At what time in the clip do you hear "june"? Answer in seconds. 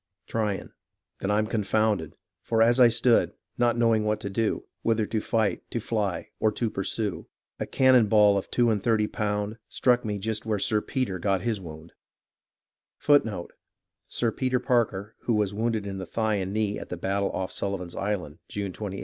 18.49-18.73